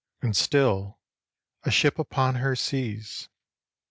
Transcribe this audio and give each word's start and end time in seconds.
And 0.23 0.35
still, 0.35 0.97
a 1.61 1.69
ship 1.69 1.99
upon 1.99 2.33
her 2.41 2.55
seas. 2.55 3.29